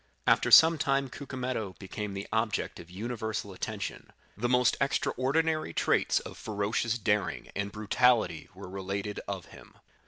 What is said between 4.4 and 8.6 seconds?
most extraordinary traits of ferocious daring and brutality